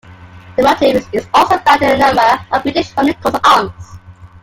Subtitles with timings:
[0.57, 3.99] The motif is also found in a number of British family coats of arms.